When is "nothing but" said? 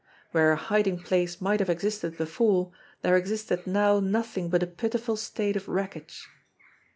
3.99-4.63